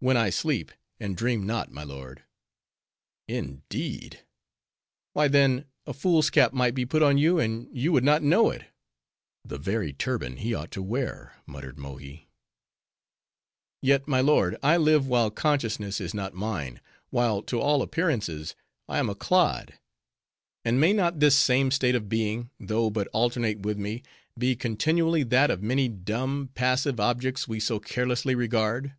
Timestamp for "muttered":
11.46-11.78